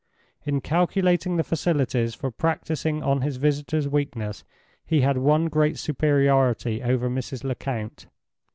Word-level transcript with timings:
In 0.47 0.61
calculating 0.61 1.37
the 1.37 1.43
facilities 1.43 2.15
for 2.15 2.31
practicing 2.31 3.03
on 3.03 3.21
his 3.21 3.37
visitor's 3.37 3.87
weakness, 3.87 4.43
he 4.83 5.01
had 5.01 5.19
one 5.19 5.45
great 5.47 5.77
superiority 5.77 6.81
over 6.81 7.07
Mrs. 7.07 7.43
Lecount. 7.43 8.07